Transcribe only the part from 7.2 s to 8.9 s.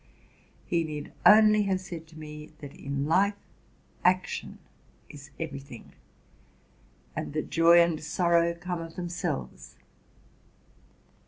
that joy and sorrow come